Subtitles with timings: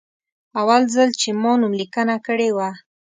[0.59, 2.69] اول ځل چې ما نوملیکنه کړې وه.